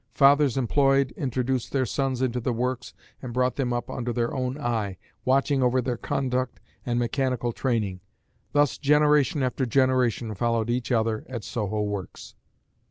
Fathers 0.15 0.57
employed 0.57 1.11
introduced 1.11 1.71
their 1.71 1.85
sons 1.85 2.23
into 2.23 2.39
the 2.39 2.53
works 2.53 2.95
and 3.21 3.31
brought 3.31 3.55
them 3.55 3.71
up 3.71 3.87
under 3.87 4.11
their 4.11 4.33
own 4.33 4.57
eye, 4.59 4.97
watching 5.25 5.61
over 5.61 5.79
their 5.79 5.95
conduct 5.95 6.59
and 6.83 6.97
mechanical 6.97 7.51
training. 7.53 7.99
Thus 8.51 8.79
generation 8.79 9.43
after 9.43 9.67
generation 9.67 10.33
followed 10.33 10.71
each 10.71 10.91
other 10.91 11.23
at 11.29 11.43
Soho 11.43 11.83
works. 11.83 12.33